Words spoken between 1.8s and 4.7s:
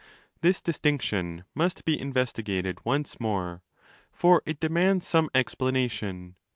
be investigated once more,' for it